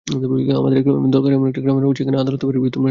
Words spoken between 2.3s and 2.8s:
বাইরে বিরোধ মেটানো যাবে।